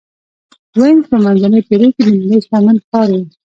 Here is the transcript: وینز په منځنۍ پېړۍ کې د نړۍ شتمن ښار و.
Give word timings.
وینز 0.79 1.03
په 1.11 1.17
منځنۍ 1.23 1.61
پېړۍ 1.67 1.89
کې 1.95 2.01
د 2.07 2.09
نړۍ 2.21 2.39
شتمن 2.45 2.77
ښار 2.87 3.09
و. 3.19 3.21